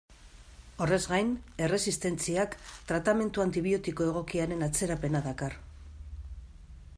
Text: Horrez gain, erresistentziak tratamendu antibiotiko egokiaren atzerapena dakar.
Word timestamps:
Horrez 0.85 0.99
gain, 1.09 1.27
erresistentziak 1.65 2.57
tratamendu 2.93 3.45
antibiotiko 3.45 4.09
egokiaren 4.13 4.67
atzerapena 4.69 5.23
dakar. 5.29 5.59